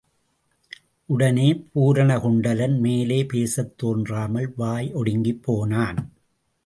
[1.05, 5.99] உடனே பூரணகுண்டலன் மேலே பேசத் தோன்றாமல் வாய் ஒடுங்கிப் போனான்.